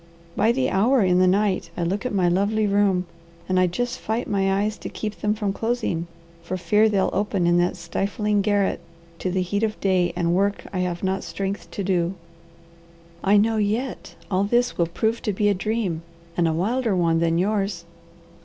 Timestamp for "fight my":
3.99-4.51